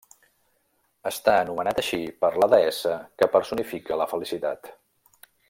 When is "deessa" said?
2.55-2.95